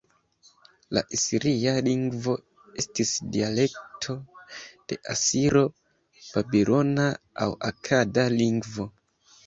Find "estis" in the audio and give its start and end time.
2.85-3.13